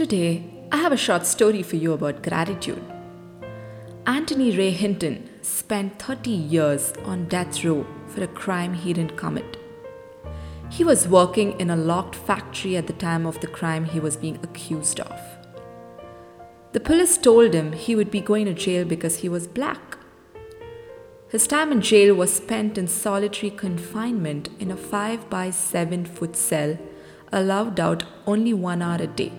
[0.00, 2.82] Today, I have a short story for you about gratitude.
[4.06, 9.58] Anthony Ray Hinton spent 30 years on death row for a crime he didn't commit.
[10.70, 14.16] He was working in a locked factory at the time of the crime he was
[14.16, 15.20] being accused of.
[16.72, 19.98] The police told him he would be going to jail because he was black.
[21.28, 26.36] His time in jail was spent in solitary confinement in a 5 by 7 foot
[26.36, 26.78] cell,
[27.30, 29.32] allowed out only one hour a day.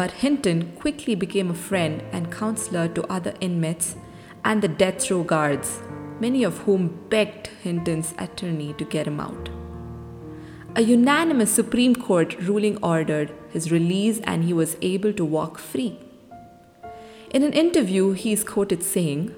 [0.00, 3.96] But Hinton quickly became a friend and counselor to other inmates
[4.42, 5.80] and the death row guards,
[6.18, 9.50] many of whom begged Hinton's attorney to get him out.
[10.74, 15.98] A unanimous Supreme Court ruling ordered his release and he was able to walk free.
[17.30, 19.34] In an interview, he is quoted saying,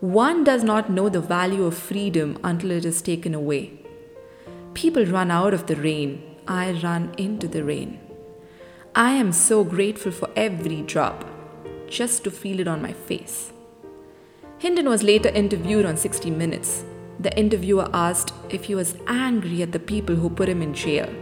[0.00, 3.70] One does not know the value of freedom until it is taken away.
[4.72, 8.00] People run out of the rain, I run into the rain.
[8.96, 11.24] I am so grateful for every drop,
[11.88, 13.52] just to feel it on my face.
[14.58, 16.84] Hinton was later interviewed on 60 Minutes.
[17.18, 21.12] The interviewer asked if he was angry at the people who put him in jail.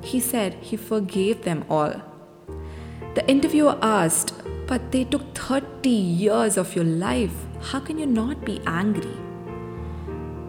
[0.00, 1.92] He said he forgave them all.
[3.14, 4.32] The interviewer asked,
[4.66, 7.36] But they took 30 years of your life.
[7.60, 9.16] How can you not be angry?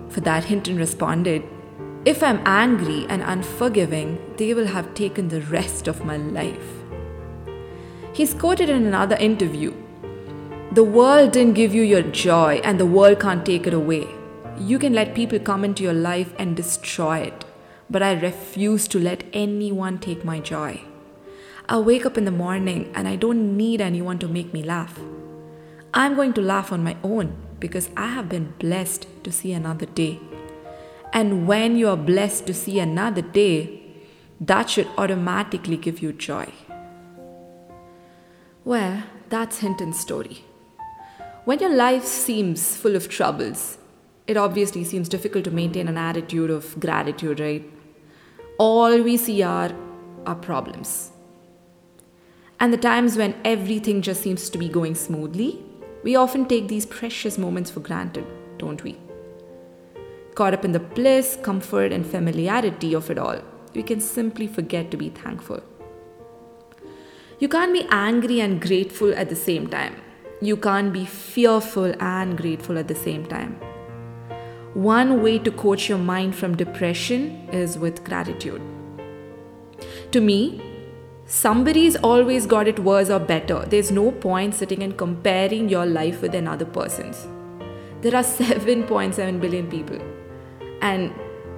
[0.07, 1.43] For that, Hinton responded,
[2.05, 6.69] if I'm angry and unforgiving, they will have taken the rest of my life.
[8.13, 9.73] He's quoted in another interview
[10.71, 14.07] The world didn't give you your joy, and the world can't take it away.
[14.59, 17.43] You can let people come into your life and destroy it,
[17.89, 20.81] but I refuse to let anyone take my joy.
[21.67, 24.99] I wake up in the morning and I don't need anyone to make me laugh.
[25.93, 29.87] I'm going to laugh on my own because I have been blessed to see another
[29.87, 30.19] day.
[31.15, 33.81] And when you are blessed to see another day,
[34.41, 36.51] that should automatically give you joy.
[38.65, 40.43] Well, that's Hinton's story.
[41.45, 43.77] When your life seems full of troubles,
[44.27, 47.63] it obviously seems difficult to maintain an attitude of gratitude, right?
[48.57, 49.71] All we see are
[50.25, 51.11] our problems.
[52.59, 55.63] And the times when everything just seems to be going smoothly,
[56.03, 58.25] we often take these precious moments for granted,
[58.57, 58.97] don't we?
[60.35, 63.39] Caught up in the bliss, comfort, and familiarity of it all,
[63.73, 65.63] we can simply forget to be thankful.
[67.39, 69.95] You can't be angry and grateful at the same time.
[70.41, 73.59] You can't be fearful and grateful at the same time.
[74.73, 78.61] One way to coach your mind from depression is with gratitude.
[80.11, 80.61] To me,
[81.25, 83.65] somebody's always got it worse or better.
[83.65, 87.25] There's no point sitting and comparing your life with another person's.
[88.01, 89.99] There are 7.7 billion people.
[90.81, 91.13] And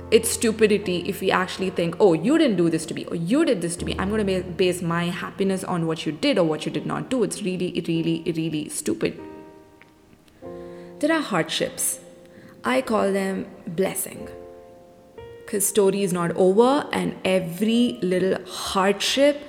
[0.09, 3.43] it's stupidity if we actually think, oh, you didn't do this to me, or you
[3.43, 3.95] did this to me.
[3.99, 7.09] I'm going to base my happiness on what you did or what you did not
[7.09, 7.23] do.
[7.23, 9.19] It's really, really, really stupid.
[10.99, 11.99] There are hardships.
[12.63, 14.29] I call them blessing.
[15.45, 19.41] Because story is not over, and every little hardship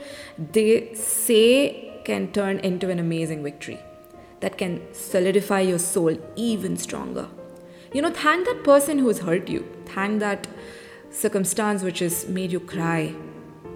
[0.52, 3.80] they say can turn into an amazing victory
[4.40, 7.28] that can solidify your soul even stronger.
[7.92, 9.66] You know, thank that person who's hurt you.
[9.86, 10.46] Thank that
[11.10, 13.14] circumstance which has made you cry.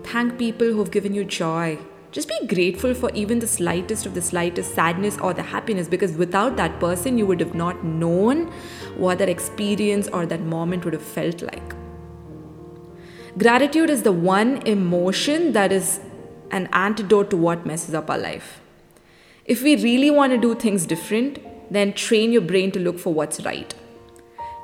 [0.05, 1.79] Thank people who've given you joy.
[2.11, 6.13] Just be grateful for even the slightest of the slightest sadness or the happiness because
[6.13, 8.53] without that person, you would have not known
[8.99, 11.75] what that experience or that moment would have felt like.
[13.39, 16.01] Gratitude is the one emotion that is
[16.51, 18.61] an antidote to what messes up our life.
[19.47, 21.39] If we really want to do things different,
[21.73, 23.75] then train your brain to look for what's right.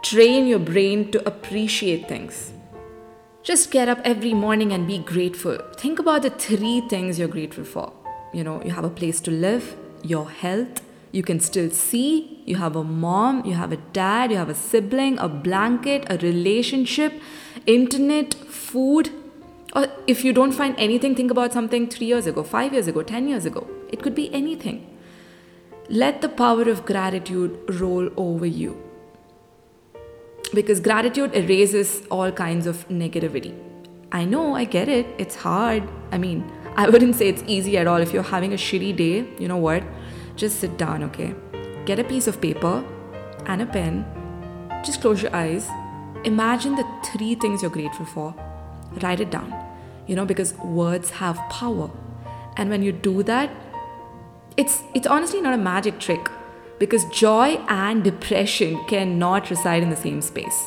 [0.02, 2.52] Train your brain to appreciate things.
[3.42, 5.58] Just get up every morning and be grateful.
[5.76, 7.92] Think about the three things you're grateful for.
[8.32, 12.56] You know, you have a place to live, your health, you can still see, you
[12.56, 17.20] have a mom, you have a dad, you have a sibling, a blanket, a relationship,
[17.66, 19.10] internet, food.
[19.74, 23.02] Or if you don't find anything, think about something three years ago, five years ago,
[23.02, 23.68] 10 years ago.
[23.90, 24.96] It could be anything.
[25.88, 28.87] Let the power of gratitude roll over you
[30.54, 33.54] because gratitude erases all kinds of negativity.
[34.12, 35.88] I know, I get it, it's hard.
[36.12, 37.96] I mean, I wouldn't say it's easy at all.
[37.96, 39.82] If you're having a shitty day, you know what?
[40.36, 41.34] Just sit down, okay?
[41.84, 42.84] Get a piece of paper
[43.46, 44.06] and a pen.
[44.84, 45.68] Just close your eyes.
[46.24, 48.34] Imagine the three things you're grateful for.
[49.02, 49.52] Write it down,
[50.06, 51.90] you know, because words have power.
[52.56, 53.50] And when you do that,
[54.56, 56.30] it's, it's honestly not a magic trick
[56.78, 60.66] because joy and depression cannot reside in the same space.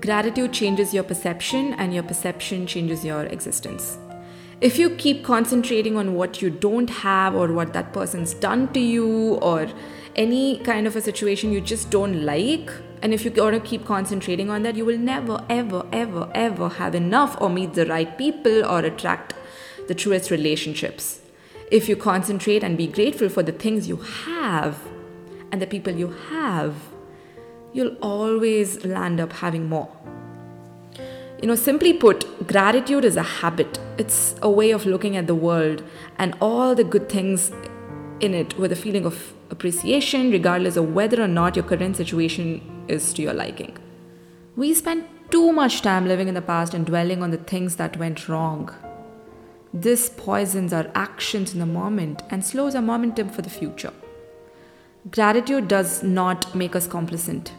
[0.00, 3.98] Gratitude changes your perception, and your perception changes your existence.
[4.60, 8.80] if you keep concentrating on what you don't have or what that person's done to
[8.80, 9.66] you or
[10.16, 12.70] any kind of a situation you just don't like
[13.00, 16.68] and if you want to keep concentrating on that you will never ever ever ever
[16.68, 19.32] have enough or meet the right people or attract
[19.88, 21.20] the truest relationships
[21.70, 24.78] if you concentrate and be grateful for the things you have
[25.52, 26.74] and the people you have
[27.72, 29.88] you'll always land up having more
[31.40, 33.78] you know, simply put, gratitude is a habit.
[33.96, 35.82] It's a way of looking at the world
[36.18, 37.50] and all the good things
[38.20, 42.60] in it with a feeling of appreciation, regardless of whether or not your current situation
[42.88, 43.78] is to your liking.
[44.54, 47.96] We spend too much time living in the past and dwelling on the things that
[47.96, 48.70] went wrong.
[49.72, 53.92] This poisons our actions in the moment and slows our momentum for the future.
[55.10, 57.52] Gratitude does not make us complacent.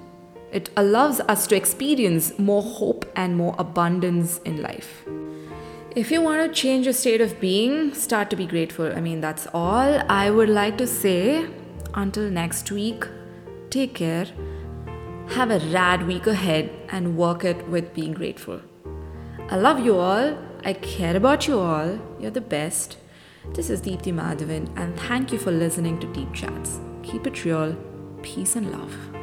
[0.52, 5.04] It allows us to experience more hope and more abundance in life.
[5.96, 8.92] If you want to change your state of being, start to be grateful.
[8.94, 11.48] I mean, that's all I would like to say.
[11.94, 13.06] Until next week,
[13.70, 14.28] take care.
[15.30, 18.62] Have a rad week ahead and work it with being grateful.
[19.50, 20.38] I love you all.
[20.64, 22.00] I care about you all.
[22.20, 22.98] You're the best.
[23.56, 26.80] This is Deepthi Madhavan, and thank you for listening to Deep Chats.
[27.02, 27.76] Keep it real.
[28.22, 29.21] Peace and love.